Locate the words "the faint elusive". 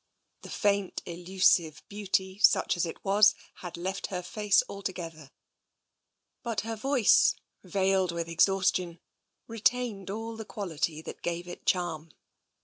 0.41-1.83